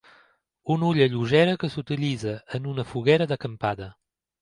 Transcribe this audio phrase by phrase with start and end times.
[0.75, 3.97] Una olla lleugera que s'utilitza en una foguera d'acampada.